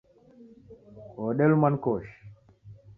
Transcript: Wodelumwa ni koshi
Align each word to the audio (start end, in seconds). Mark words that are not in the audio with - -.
Wodelumwa 1.21 1.67
ni 1.69 1.79
koshi 1.83 2.15